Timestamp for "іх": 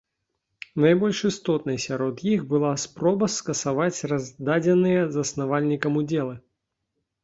2.33-2.41